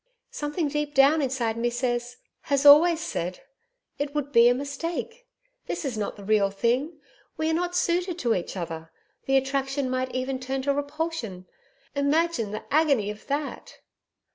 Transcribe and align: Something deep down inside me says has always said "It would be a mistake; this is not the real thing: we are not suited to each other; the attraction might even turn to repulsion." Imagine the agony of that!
Something 0.31 0.67
deep 0.67 0.95
down 0.95 1.21
inside 1.21 1.57
me 1.57 1.69
says 1.69 2.17
has 2.49 2.65
always 2.65 2.99
said 3.01 3.41
"It 3.99 4.15
would 4.15 4.31
be 4.31 4.47
a 4.47 4.53
mistake; 4.55 5.27
this 5.67 5.85
is 5.85 5.95
not 5.95 6.15
the 6.15 6.23
real 6.23 6.49
thing: 6.49 6.99
we 7.37 7.47
are 7.51 7.53
not 7.53 7.75
suited 7.75 8.17
to 8.17 8.33
each 8.33 8.57
other; 8.57 8.91
the 9.27 9.37
attraction 9.37 9.91
might 9.91 10.09
even 10.15 10.39
turn 10.39 10.63
to 10.63 10.73
repulsion." 10.73 11.45
Imagine 11.93 12.49
the 12.49 12.65
agony 12.73 13.11
of 13.11 13.27
that! 13.27 13.77